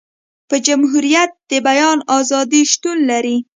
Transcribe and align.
په 0.49 0.55
جمهوريت 0.67 1.31
د 1.49 1.51
بیان 1.67 1.97
ازادي 2.17 2.61
شتون 2.71 2.97
لري. 3.11 3.37